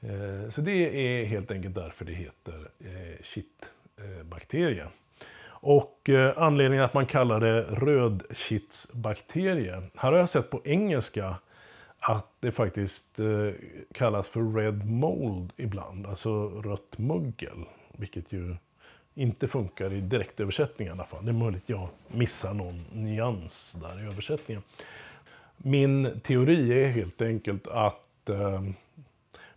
Eh, 0.00 0.48
så 0.50 0.60
det 0.60 0.72
är 0.72 1.24
helt 1.24 1.50
enkelt 1.50 1.74
därför 1.74 2.04
det 2.04 2.12
heter 2.12 2.68
eh, 2.80 3.16
kittbakterie. 3.22 4.86
Och 5.44 6.08
eh, 6.08 6.32
anledningen 6.36 6.84
att 6.84 6.94
man 6.94 7.06
kallar 7.06 7.40
det 7.40 7.62
rödkittsbakterie. 7.62 9.82
Här 9.96 10.12
har 10.12 10.18
jag 10.18 10.28
sett 10.28 10.50
på 10.50 10.60
engelska 10.64 11.36
att 12.02 12.26
det 12.40 12.52
faktiskt 12.52 13.18
eh, 13.18 13.54
kallas 13.92 14.28
för 14.28 14.54
red 14.54 14.86
mold 14.86 15.52
ibland, 15.56 16.06
alltså 16.06 16.48
rött 16.48 16.98
mögel. 16.98 17.64
Vilket 17.92 18.32
ju 18.32 18.56
inte 19.14 19.48
funkar 19.48 19.92
i 19.92 20.00
direktöversättning 20.00 20.88
i 20.88 20.90
alla 20.90 21.04
fall. 21.04 21.24
Det 21.24 21.30
är 21.30 21.32
möjligt 21.32 21.62
jag 21.68 21.88
missar 22.08 22.54
någon 22.54 22.84
nyans 22.92 23.76
där 23.80 24.02
i 24.02 24.06
översättningen. 24.06 24.62
Min 25.56 26.20
teori 26.20 26.84
är 26.84 26.88
helt 26.88 27.22
enkelt 27.22 27.66
att 27.66 28.28
eh, 28.28 28.62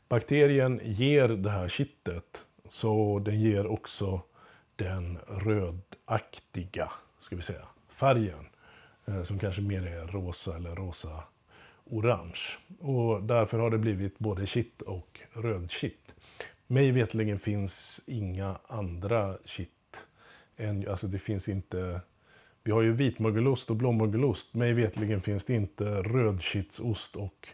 bakterien 0.09 0.81
ger 0.83 1.27
det 1.27 1.49
här 1.49 1.69
kittet 1.69 2.45
så 2.69 3.19
den 3.19 3.41
ger 3.41 3.67
också 3.67 4.21
den 4.75 5.17
rödaktiga, 5.27 6.91
ska 7.19 7.35
vi 7.35 7.41
säga, 7.41 7.65
färgen. 7.89 8.45
Eh, 9.05 9.23
som 9.23 9.39
kanske 9.39 9.61
mer 9.61 9.87
är 9.87 10.07
rosa 10.07 10.55
eller 10.55 10.75
rosa 10.75 11.23
orange. 11.85 12.39
Och 12.79 13.23
därför 13.23 13.59
har 13.59 13.69
det 13.69 13.77
blivit 13.77 14.19
både 14.19 14.47
kitt 14.47 14.81
och 14.81 15.19
rödkitt. 15.33 16.11
Mig 16.67 16.91
vetligen 16.91 17.39
finns 17.39 18.01
inga 18.05 18.57
andra 18.67 19.37
kitt. 19.45 19.69
Än, 20.57 20.89
alltså 20.89 21.07
det 21.07 21.19
finns 21.19 21.47
inte... 21.47 22.01
Vi 22.63 22.71
har 22.71 22.81
ju 22.81 22.91
vitmögelost 22.91 23.69
och 23.69 23.75
blåmögelost. 23.75 24.53
Mig 24.53 24.73
vetligen 24.73 25.21
finns 25.21 25.45
det 25.45 25.53
inte 25.53 25.85
rödkittsost 25.85 27.15
och 27.15 27.47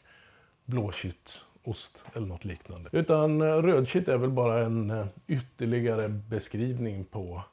blåkittsost 0.66 1.98
eller 2.14 2.28
något 2.28 2.46
liknande. 2.46 2.90
Utan 2.94 3.42
eh, 3.42 3.46
rödkitt 3.46 4.08
är 4.08 4.18
väl 4.18 4.30
bara 4.30 4.66
en 4.66 4.90
eh, 4.90 5.06
ytterligare 5.28 6.10
beskrivning 6.10 7.06
på 7.06 7.44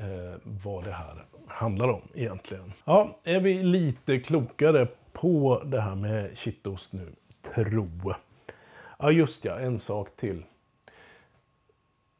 eh, 0.00 0.40
vad 0.42 0.84
det 0.84 0.92
här 0.92 1.24
handlar 1.46 1.88
om 1.88 2.02
egentligen. 2.14 2.72
Ja, 2.84 3.18
är 3.24 3.40
vi 3.40 3.62
lite 3.62 4.20
klokare 4.20 4.88
på 5.12 5.62
det 5.64 5.80
här 5.80 5.94
med 5.94 6.38
kittost 6.38 6.92
nu? 6.92 7.12
Tro. 7.54 8.14
Ja, 8.98 9.10
just 9.10 9.44
ja, 9.44 9.58
en 9.58 9.78
sak 9.78 10.16
till. 10.16 10.42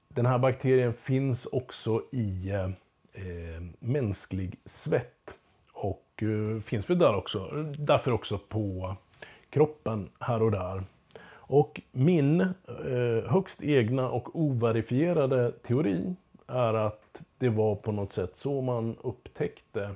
Den 0.08 0.26
här 0.26 0.38
bakterien 0.38 0.92
finns 0.92 1.46
också 1.46 2.02
i 2.12 2.50
eh, 2.50 2.64
eh 3.12 3.62
mänsklig 3.78 4.58
svett. 4.64 5.34
Och 5.72 6.22
eh, 6.22 6.60
finns 6.60 6.90
väl 6.90 6.98
där 6.98 7.14
också, 7.14 7.50
därför 7.78 8.12
också 8.12 8.38
på 8.38 8.96
kroppen 9.50 10.08
här 10.20 10.42
och 10.42 10.50
där. 10.50 10.84
Och 11.50 11.80
min 11.92 12.40
eh, 12.40 13.30
högst 13.30 13.62
egna 13.62 14.10
och 14.10 14.40
overifierade 14.40 15.52
teori 15.52 16.14
är 16.46 16.74
att 16.74 17.22
det 17.40 17.48
var 17.48 17.74
på 17.74 17.92
något 17.92 18.12
sätt 18.12 18.36
så 18.36 18.60
man 18.60 18.96
upptäckte 19.02 19.90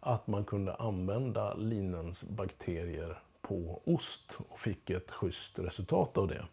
att 0.00 0.26
man 0.26 0.44
kunde 0.44 0.74
använda 0.74 1.54
linens 1.54 2.24
bakterier 2.24 3.18
på 3.42 3.80
ost 3.84 4.32
och 4.48 4.60
fick 4.60 4.90
ett 4.90 5.10
schysst 5.10 5.58
resultat 5.58 6.18
av 6.18 6.28
det. 6.28 6.44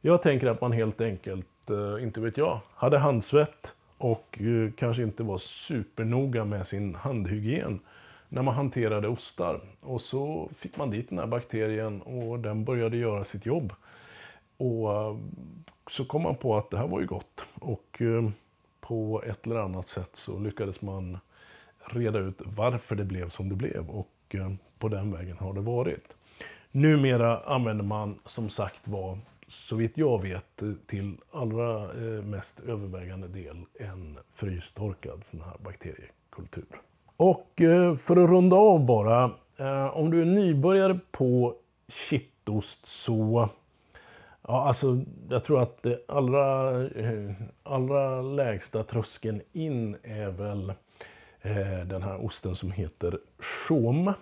Jag 0.00 0.22
tänker 0.22 0.46
att 0.46 0.60
man 0.60 0.72
helt 0.72 1.00
enkelt 1.00 1.70
eh, 1.70 2.02
inte 2.02 2.20
vet 2.20 2.36
jag, 2.36 2.60
hade 2.74 2.98
handsvett 2.98 3.74
och 3.98 4.40
eh, 4.40 4.70
kanske 4.76 5.02
inte 5.02 5.22
var 5.22 5.38
supernoga 5.38 6.44
med 6.44 6.66
sin 6.66 6.94
handhygien 6.94 7.80
när 8.28 8.42
man 8.42 8.54
hanterade 8.54 9.08
ostar. 9.08 9.60
Och 9.80 10.00
så 10.00 10.50
fick 10.56 10.76
man 10.76 10.90
dit 10.90 11.08
den 11.08 11.18
här 11.18 11.26
bakterien 11.26 12.02
och 12.02 12.38
den 12.38 12.64
började 12.64 12.96
göra 12.96 13.24
sitt 13.24 13.46
jobb. 13.46 13.72
Och 14.56 14.92
eh, 14.92 15.16
så 15.90 16.04
kom 16.04 16.22
man 16.22 16.36
på 16.36 16.56
att 16.56 16.70
det 16.70 16.78
här 16.78 16.88
var 16.88 17.00
ju 17.00 17.06
gott. 17.06 17.44
Och 17.54 18.02
på 18.80 19.22
ett 19.26 19.46
eller 19.46 19.56
annat 19.56 19.88
sätt 19.88 20.10
så 20.12 20.38
lyckades 20.38 20.82
man 20.82 21.18
reda 21.84 22.18
ut 22.18 22.40
varför 22.44 22.96
det 22.96 23.04
blev 23.04 23.28
som 23.28 23.48
det 23.48 23.54
blev. 23.54 23.90
Och 23.90 24.10
eh, 24.28 24.52
på 24.78 24.88
den 24.88 25.12
vägen 25.12 25.36
har 25.38 25.52
det 25.54 25.60
varit. 25.60 26.16
Numera 26.70 27.40
använder 27.40 27.84
man 27.84 28.18
som 28.24 28.50
sagt 28.50 28.88
var 28.88 29.18
så 29.48 29.76
vitt 29.76 29.98
jag 29.98 30.22
vet 30.22 30.62
eh, 30.62 30.72
till 30.86 31.16
allra 31.32 31.82
eh, 31.82 32.22
mest 32.22 32.60
övervägande 32.60 33.28
del 33.28 33.64
en 33.74 34.18
frystorkad 34.34 35.24
sån 35.24 35.40
här 35.40 35.56
bakteriekultur. 35.64 36.80
Och 37.18 37.52
för 37.98 38.24
att 38.24 38.30
runda 38.30 38.56
av 38.56 38.86
bara, 38.86 39.24
om 39.92 40.10
du 40.10 40.20
är 40.20 40.24
nybörjare 40.24 40.98
på 41.10 41.54
kittost 41.88 42.86
så 42.86 43.48
Ja, 44.48 44.68
alltså 44.68 45.04
jag 45.28 45.44
tror 45.44 45.62
att 45.62 45.82
det 45.82 46.00
allra, 46.08 46.82
eh, 46.86 47.32
allra 47.62 48.22
lägsta 48.22 48.84
tröskeln 48.84 49.42
in 49.52 49.96
är 50.02 50.30
väl 50.30 50.70
eh, 51.42 51.86
den 51.86 52.02
här 52.02 52.24
osten 52.24 52.56
som 52.56 52.70
heter 52.70 53.18
Chaume. 53.38 54.14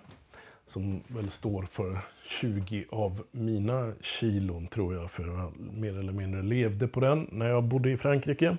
Som 0.67 1.03
väl 1.07 1.31
står 1.31 1.63
för 1.63 1.99
20 2.41 2.85
av 2.89 3.23
mina 3.31 3.93
kilon 4.01 4.67
tror 4.67 4.95
jag, 4.95 5.11
för 5.11 5.27
jag 5.27 5.53
mer 5.59 5.99
eller 5.99 6.13
mindre 6.13 6.41
levde 6.41 6.87
på 6.87 6.99
den 6.99 7.27
när 7.31 7.49
jag 7.49 7.63
bodde 7.63 7.91
i 7.91 7.97
Frankrike. 7.97 8.57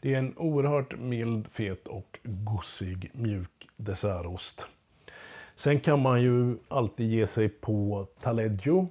Det 0.00 0.14
är 0.14 0.18
en 0.18 0.34
oerhört 0.36 0.98
mild, 0.98 1.46
fet 1.52 1.86
och 1.86 2.18
gossig 2.22 3.10
mjuk 3.14 3.68
dessertost. 3.76 4.66
Sen 5.56 5.80
kan 5.80 6.02
man 6.02 6.22
ju 6.22 6.56
alltid 6.68 7.10
ge 7.10 7.26
sig 7.26 7.48
på 7.48 8.06
taleggio 8.20 8.88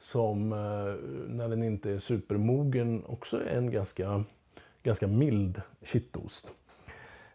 som 0.00 0.52
eh, 0.52 0.94
när 1.28 1.48
den 1.48 1.62
inte 1.62 1.90
är 1.90 1.98
supermogen 1.98 3.04
också 3.06 3.36
är 3.36 3.56
en 3.56 3.70
ganska, 3.70 4.24
ganska 4.82 5.06
mild 5.06 5.62
kittost. 5.82 6.50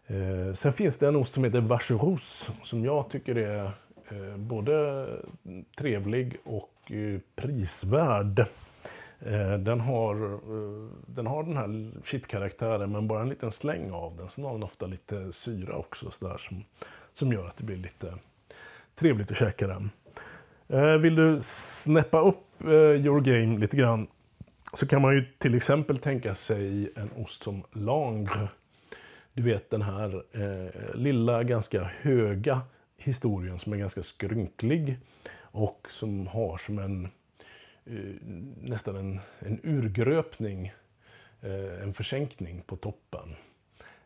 Eh, 0.06 0.54
sen 0.54 0.72
finns 0.72 0.96
det 0.96 1.08
en 1.08 1.16
ost 1.16 1.34
som 1.34 1.44
heter 1.44 1.60
vacheros 1.60 2.50
som 2.62 2.84
jag 2.84 3.10
tycker 3.10 3.34
är 3.34 3.64
eh, 4.08 4.36
både 4.36 5.06
trevlig 5.78 6.36
och 6.44 6.70
prisvärd. 7.36 8.46
Den 9.58 9.80
har, 9.80 10.40
den 11.14 11.26
har 11.26 11.42
den 11.42 11.56
här 11.56 11.90
kittkaraktären 12.04 12.92
men 12.92 13.08
bara 13.08 13.22
en 13.22 13.28
liten 13.28 13.50
släng 13.50 13.90
av 13.90 14.16
den. 14.16 14.30
Sen 14.30 14.44
har 14.44 14.52
den 14.52 14.62
ofta 14.62 14.86
lite 14.86 15.32
syra 15.32 15.76
också 15.76 16.10
så 16.10 16.28
där, 16.28 16.38
som, 16.38 16.64
som 17.14 17.32
gör 17.32 17.46
att 17.46 17.56
det 17.56 17.64
blir 17.64 17.76
lite 17.76 18.14
trevligt 18.94 19.30
att 19.30 19.36
käka 19.36 19.66
den. 19.66 19.90
Eh, 20.68 20.96
vill 20.96 21.14
du 21.14 21.38
snäppa 21.42 22.20
upp 22.20 22.62
eh, 22.64 22.70
your 22.70 23.20
game 23.20 23.58
lite 23.58 23.76
grann 23.76 24.06
så 24.72 24.86
kan 24.86 25.02
man 25.02 25.14
ju 25.14 25.24
till 25.38 25.54
exempel 25.54 25.98
tänka 25.98 26.34
sig 26.34 26.92
en 26.96 27.10
ost 27.16 27.42
som 27.42 27.62
Langre. 27.72 28.48
Du 29.32 29.42
vet 29.42 29.70
den 29.70 29.82
här 29.82 30.24
eh, 30.32 30.94
lilla, 30.94 31.42
ganska 31.42 31.90
höga 32.00 32.60
historien 32.96 33.58
som 33.58 33.72
är 33.72 33.76
ganska 33.76 34.02
skrynklig 34.02 34.98
och 35.40 35.86
som 35.90 36.26
har 36.26 36.58
som 36.58 36.78
en 36.78 37.04
eh, 37.84 38.26
nästan 38.60 38.96
en, 38.96 39.20
en 39.38 39.60
urgröpning, 39.62 40.72
eh, 41.40 41.82
en 41.82 41.94
försänkning 41.94 42.62
på 42.66 42.76
toppen. 42.76 43.34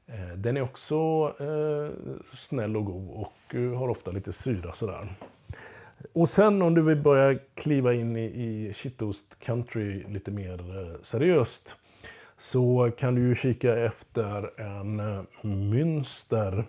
Eh, 0.06 0.36
den 0.36 0.56
är 0.56 0.60
också 0.60 0.96
eh, 1.40 1.90
snäll 2.32 2.76
och 2.76 2.84
god 2.84 3.10
och 3.10 3.54
eh, 3.54 3.78
har 3.78 3.88
ofta 3.88 4.10
lite 4.10 4.32
syra 4.32 4.72
sådär. 4.72 5.08
Och 6.18 6.28
sen 6.28 6.62
om 6.62 6.75
du 6.75 6.82
vill 6.82 7.02
börja 7.02 7.38
kliva 7.54 7.94
in 7.94 8.16
i, 8.16 8.25
i 8.25 8.75
shitost 8.75 9.25
country 9.38 10.04
lite 10.08 10.30
mer 10.30 10.78
eh, 10.78 11.02
seriöst 11.02 11.76
så 12.38 12.90
kan 12.98 13.14
du 13.14 13.20
ju 13.20 13.34
kika 13.34 13.76
efter 13.76 14.60
en 14.60 15.00
eh, 15.00 15.22
mönster. 15.42 16.64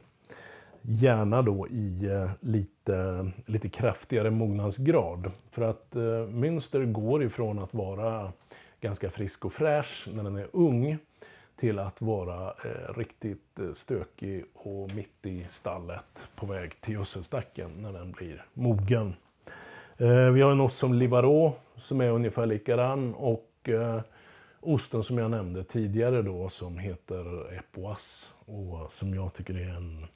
Gärna 0.82 1.42
då 1.42 1.68
i 1.68 2.06
eh, 2.06 2.32
lite, 2.40 3.32
lite 3.46 3.70
kraftigare 3.70 4.32
mognadsgrad. 4.32 5.32
För 5.52 5.62
att 5.62 5.96
mönster 6.30 6.86
går 6.86 7.24
ifrån 7.24 7.60
att 7.60 7.74
vara 7.74 8.32
ganska 8.82 9.10
frisk 9.10 9.46
och 9.46 9.54
fräsch 9.54 10.08
när 10.14 10.24
den 10.24 10.36
är 10.36 10.48
ung 10.52 10.98
till 11.56 11.80
att 11.80 12.02
vara 12.02 12.48
eh, 12.48 12.94
riktigt 12.98 13.60
stökig 13.76 14.46
och 14.54 14.96
mitt 14.96 15.26
i 15.26 15.48
stallet 15.52 16.30
på 16.36 16.46
väg 16.46 16.82
till 16.82 16.94
gödselstacken 16.94 17.72
när 17.78 17.94
den 17.94 18.12
blir 18.12 18.46
mogen. 18.54 19.14
Eh, 20.02 20.30
vi 20.30 20.42
har 20.42 20.52
en 20.52 20.62
ost 20.62 20.78
som 20.78 20.94
Livaro 20.94 21.56
som 21.78 22.02
är 22.02 22.10
ungefär 22.10 22.46
likadan 22.46 23.14
och 23.14 23.70
eh, 23.70 24.02
osten 24.60 25.04
som 25.04 25.18
jag 25.18 25.32
nämnde 25.32 25.64
tidigare 25.64 26.22
då 26.22 26.50
som 26.50 26.78
heter 26.78 27.54
Epoas 27.54 28.34
och 28.46 28.92
som 28.92 29.14
jag 29.14 29.34
tycker 29.34 29.54
är 29.54 29.70
en 29.70 30.08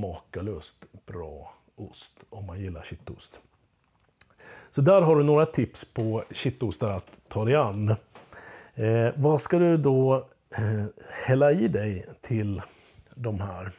makalöst 0.00 0.84
bra 1.06 1.54
ost 1.76 2.24
om 2.30 2.46
man 2.46 2.60
gillar 2.60 2.82
kittost. 2.82 3.40
Så 4.70 4.80
där 4.80 5.02
har 5.02 5.16
du 5.16 5.22
några 5.22 5.46
tips 5.46 5.84
på 5.84 6.24
kittostar 6.30 6.90
att 6.90 7.10
ta 7.28 7.44
dig 7.44 7.54
an. 7.54 7.88
Eh, 8.74 9.08
vad 9.16 9.40
ska 9.40 9.58
du 9.58 9.76
då 9.76 10.28
eh, 10.50 10.84
hälla 11.24 11.52
i 11.52 11.68
dig 11.68 12.06
till 12.20 12.62
de 13.14 13.40
här? 13.40 13.72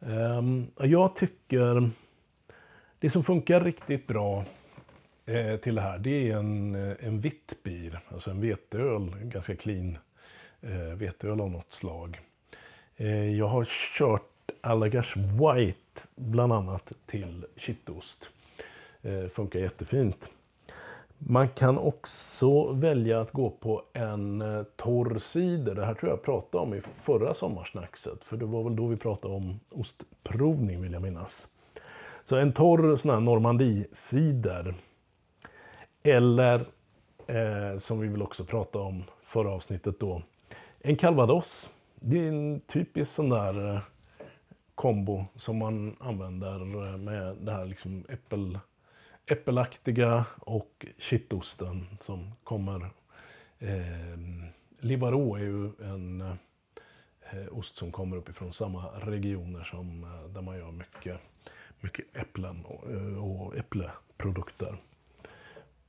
Eh, 0.00 0.42
jag 0.86 1.16
tycker 1.16 1.90
det 3.00 3.10
som 3.10 3.24
funkar 3.24 3.60
riktigt 3.60 4.06
bra 4.06 4.44
eh, 5.26 5.56
till 5.56 5.74
det 5.74 5.80
här 5.80 5.98
det 5.98 6.30
är 6.30 6.36
en, 6.36 6.74
eh, 6.74 6.96
en 7.00 7.20
vitt 7.20 7.56
bir, 7.62 8.00
alltså 8.08 8.30
en 8.30 8.40
veteöl, 8.40 9.12
en 9.22 9.30
ganska 9.30 9.56
clean 9.56 9.98
eh, 10.60 10.96
veteöl 10.96 11.40
av 11.40 11.50
något 11.50 11.72
slag. 11.72 12.20
Eh, 12.96 13.36
jag 13.38 13.46
har 13.46 13.64
kört 13.98 14.50
Allagash 14.60 15.16
White 15.16 16.00
bland 16.14 16.52
annat 16.52 16.92
till 17.06 17.46
kittost. 17.56 18.28
Eh, 19.02 19.28
funkar 19.28 19.60
jättefint. 19.60 20.28
Man 21.18 21.48
kan 21.48 21.78
också 21.78 22.72
välja 22.72 23.20
att 23.20 23.32
gå 23.32 23.50
på 23.50 23.82
en 23.92 24.42
eh, 24.42 24.62
torr 24.62 25.18
cider. 25.18 25.74
Det 25.74 25.84
här 25.84 25.94
tror 25.94 26.10
jag 26.10 26.22
pratade 26.22 26.64
om 26.64 26.74
i 26.74 26.82
förra 27.02 27.34
sommarsnackset. 27.34 28.24
För 28.24 28.36
det 28.36 28.46
var 28.46 28.64
väl 28.64 28.76
då 28.76 28.86
vi 28.86 28.96
pratade 28.96 29.34
om 29.34 29.60
ostprovning 29.70 30.82
vill 30.82 30.92
jag 30.92 31.02
minnas. 31.02 31.46
Så 32.30 32.36
en 32.36 32.52
torr 32.52 32.96
sån 32.96 33.10
här 33.10 33.20
Normandie-cider. 33.20 34.74
Eller, 36.02 36.66
eh, 37.26 37.78
som 37.78 38.00
vi 38.00 38.08
vill 38.08 38.22
också 38.22 38.44
prata 38.44 38.78
om 38.78 39.04
förra 39.22 39.50
avsnittet 39.50 40.00
då, 40.00 40.22
en 40.80 40.96
calvados. 40.96 41.70
Det 41.94 42.18
är 42.18 42.28
en 42.28 42.60
typisk 42.60 43.12
sån 43.12 43.28
där 43.28 43.74
eh, 43.74 43.80
kombo 44.74 45.24
som 45.36 45.56
man 45.56 45.96
använder 46.00 46.60
eh, 46.60 46.96
med 46.96 47.36
det 47.40 47.52
här 47.52 47.64
liksom 47.64 48.04
äppel, 48.08 48.58
äppelaktiga 49.26 50.24
och 50.38 50.86
kittosten 50.98 51.86
som 52.00 52.32
kommer. 52.44 52.90
Eh, 53.58 54.18
Livaro 54.80 55.34
är 55.34 55.40
ju 55.40 55.70
en 55.82 56.20
eh, 56.20 57.58
ost 57.58 57.76
som 57.76 57.92
kommer 57.92 58.16
uppifrån 58.16 58.52
samma 58.52 58.86
regioner 58.86 59.64
som 59.64 60.04
eh, 60.04 60.32
där 60.32 60.42
man 60.42 60.56
gör 60.56 60.72
mycket 60.72 61.20
mycket 61.80 62.16
äpplen 62.16 62.64
och, 62.64 62.90
eh, 62.90 63.24
och 63.24 63.56
äppleprodukter. 63.56 64.76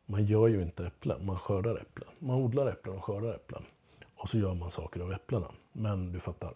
Man 0.06 0.26
gör 0.26 0.48
ju 0.48 0.62
inte 0.62 0.86
äpplen, 0.86 1.26
man 1.26 1.40
skördar 1.40 1.76
äpplen. 1.76 2.10
Man 2.20 2.36
odlar 2.36 2.68
äpplen 2.68 2.96
och 2.96 3.04
skördar 3.04 3.34
äpplen. 3.34 3.64
Och 4.16 4.30
så 4.30 4.38
gör 4.38 4.54
man 4.54 4.72
saker 4.72 5.00
av 5.00 5.12
äpplena. 5.12 5.52
Men 5.72 6.12
du 6.12 6.20
fattar. 6.20 6.54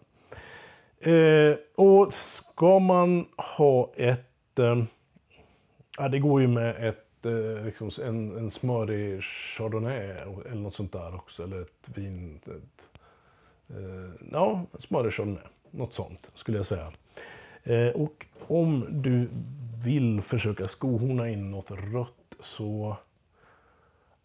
Eh, 0.98 1.56
och 1.74 2.12
ska 2.12 2.78
man 2.78 3.26
ha 3.36 3.92
ett... 3.96 4.58
Eh, 4.58 4.84
ja, 5.98 6.08
det 6.08 6.18
går 6.18 6.40
ju 6.40 6.48
med 6.48 6.88
ett, 6.88 7.26
eh, 7.26 7.64
liksom 7.64 7.90
en, 8.02 8.38
en 8.38 8.50
smörig 8.50 9.22
chardonnay 9.22 10.10
eller 10.50 10.54
något 10.54 10.74
sånt 10.74 10.92
där 10.92 11.14
också. 11.14 11.42
Eller 11.42 11.60
ett 11.60 11.88
vin. 11.94 12.40
Ett, 12.44 13.00
eh, 13.68 14.28
ja, 14.32 14.66
smörig 14.78 15.12
chardonnay. 15.12 15.44
Något 15.70 15.94
sånt 15.94 16.30
skulle 16.34 16.56
jag 16.56 16.66
säga. 16.66 16.92
Eh, 17.66 17.88
och 17.88 18.26
om 18.48 18.86
du 19.02 19.28
vill 19.84 20.22
försöka 20.22 20.68
skohorna 20.68 21.28
in 21.28 21.50
något 21.50 21.70
rött 21.70 22.34
så 22.40 22.96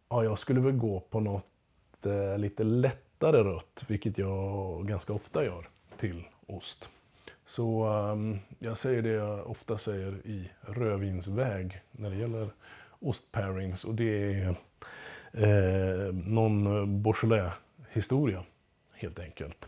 ja, 0.09 0.23
jag 0.23 0.39
skulle 0.39 0.59
väl 0.59 0.77
gå 0.77 0.99
på 0.99 1.19
något 1.19 2.05
eh, 2.05 2.37
lite 2.37 2.63
lättare 2.63 3.43
rött, 3.43 3.83
vilket 3.87 4.17
jag 4.17 4.87
ganska 4.87 5.13
ofta 5.13 5.43
gör 5.43 5.69
till 5.97 6.23
ost. 6.47 6.89
Så 7.45 7.87
um, 7.87 8.39
jag 8.59 8.77
säger 8.77 9.01
det 9.01 9.09
jag 9.09 9.47
ofta 9.47 9.77
säger 9.77 10.27
i 10.27 10.49
rödvinsväg 10.61 11.81
när 11.91 12.09
det 12.09 12.15
gäller 12.15 12.49
ostpairings 12.99 13.83
och 13.83 13.95
det 13.95 14.33
är 14.33 14.55
eh, 15.33 16.13
någon 16.13 16.63
Beaujolais 17.03 17.53
historia 17.91 18.43
helt 18.93 19.19
enkelt. 19.19 19.67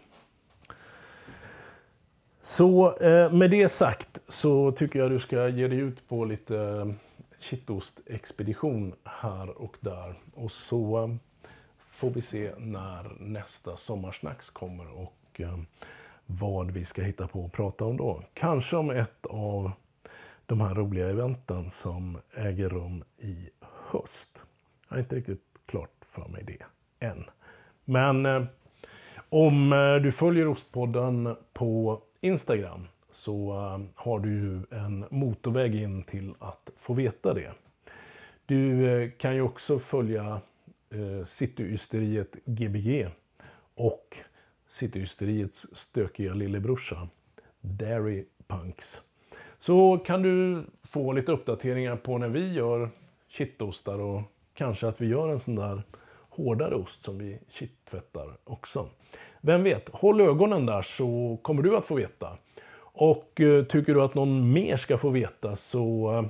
Så 2.45 2.97
eh, 2.97 3.31
med 3.31 3.51
det 3.51 3.69
sagt 3.69 4.19
så 4.27 4.71
tycker 4.71 4.99
jag 4.99 5.11
du 5.11 5.19
ska 5.19 5.47
ge 5.47 5.67
dig 5.67 5.77
ut 5.77 6.07
på 6.07 6.25
lite 6.25 6.57
eh, 6.57 6.87
kittostexpedition 7.39 8.93
här 9.03 9.61
och 9.61 9.77
där. 9.79 10.15
Och 10.33 10.51
så 10.51 11.03
eh, 11.03 11.15
får 11.91 12.09
vi 12.09 12.21
se 12.21 12.51
när 12.57 13.11
nästa 13.19 13.77
sommarsnacks 13.77 14.49
kommer 14.49 14.97
och 14.97 15.41
vad 16.25 16.71
vi 16.71 16.85
ska 16.85 17.01
hitta 17.01 17.27
på 17.27 17.45
att 17.45 17.51
prata 17.51 17.85
om 17.85 17.97
då. 17.97 18.23
Kanske 18.33 18.75
om 18.75 18.89
ett 18.89 19.25
av 19.25 19.71
de 20.45 20.61
här 20.61 20.75
roliga 20.75 21.09
eventen 21.09 21.69
som 21.69 22.17
äger 22.35 22.69
rum 22.69 23.03
i 23.17 23.49
höst. 23.61 24.43
Jag 24.89 24.95
har 24.95 24.99
inte 24.99 25.15
riktigt 25.15 25.61
klart 25.65 26.05
för 26.05 26.27
mig 26.27 26.43
det 26.43 26.65
än. 27.07 27.23
Men 27.85 28.47
om 29.29 29.69
du 30.03 30.11
följer 30.11 30.47
Ostpodden 30.47 31.35
på 31.53 32.01
Instagram 32.23 32.87
så 33.11 33.51
eh, 33.51 33.79
har 33.95 34.19
du 34.19 34.29
ju 34.29 34.77
en 34.77 35.05
motorväg 35.11 35.75
in 35.75 36.03
till 36.03 36.33
att 36.39 36.69
få 36.77 36.93
veta 36.93 37.33
det. 37.33 37.51
Du 38.45 38.89
eh, 38.89 39.09
kan 39.17 39.35
ju 39.35 39.41
också 39.41 39.79
följa 39.79 40.41
eh, 40.89 41.25
Cityysteriet 41.25 42.35
Gbg 42.45 43.07
och 43.75 44.17
Cityysteriets 44.69 45.65
stökiga 45.71 46.33
lillebrorsa 46.33 47.07
Dairy 47.61 48.25
Punks. 48.47 49.01
Så 49.59 49.97
kan 49.97 50.21
du 50.21 50.63
få 50.83 51.11
lite 51.11 51.31
uppdateringar 51.31 51.95
på 51.95 52.17
när 52.17 52.29
vi 52.29 52.53
gör 52.53 52.89
kittostar 53.27 53.99
och 53.99 54.21
kanske 54.53 54.87
att 54.87 55.01
vi 55.01 55.07
gör 55.07 55.29
en 55.29 55.39
sån 55.39 55.55
där 55.55 55.83
hårdare 56.29 56.75
ost 56.75 57.03
som 57.03 57.17
vi 57.17 57.39
kittvättar 57.49 58.37
också. 58.43 58.89
Vem 59.45 59.63
vet, 59.63 59.89
håll 59.89 60.21
ögonen 60.21 60.65
där 60.65 60.81
så 60.81 61.39
kommer 61.41 61.63
du 61.63 61.77
att 61.77 61.85
få 61.85 61.95
veta. 61.95 62.37
Och 62.79 63.41
eh, 63.41 63.63
tycker 63.63 63.93
du 63.93 64.01
att 64.01 64.15
någon 64.15 64.53
mer 64.53 64.77
ska 64.77 64.97
få 64.97 65.09
veta 65.09 65.55
så 65.55 66.13
eh, 66.17 66.25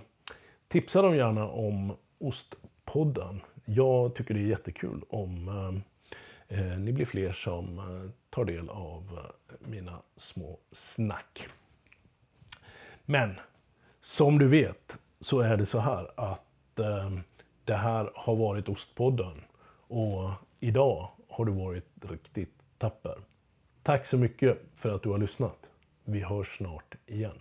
tipsa 0.67 1.01
dem 1.01 1.15
gärna 1.15 1.47
om 1.47 1.95
Ostpodden. 2.19 3.41
Jag 3.65 4.15
tycker 4.15 4.33
det 4.33 4.39
är 4.39 4.47
jättekul 4.47 5.01
om 5.09 5.47
eh, 6.47 6.61
ni 6.77 6.93
blir 6.93 7.05
fler 7.05 7.33
som 7.33 7.81
tar 8.29 8.45
del 8.45 8.69
av 8.69 9.19
mina 9.59 10.01
små 10.15 10.59
snack. 10.71 11.47
Men 13.05 13.39
som 14.01 14.39
du 14.39 14.47
vet 14.47 14.97
så 15.19 15.39
är 15.39 15.57
det 15.57 15.65
så 15.65 15.79
här 15.79 16.11
att 16.15 16.41
det 17.65 17.75
här 17.75 18.11
har 18.15 18.35
varit 18.35 18.69
Ostpodden 18.69 19.41
och 19.87 20.29
idag 20.59 21.09
har 21.29 21.45
du 21.45 21.51
varit 21.51 21.87
riktigt 22.09 22.62
tapper. 22.77 23.17
Tack 23.83 24.05
så 24.05 24.17
mycket 24.17 24.61
för 24.75 24.89
att 24.89 25.03
du 25.03 25.09
har 25.09 25.17
lyssnat. 25.17 25.57
Vi 26.05 26.19
hörs 26.19 26.57
snart 26.57 26.95
igen. 27.05 27.39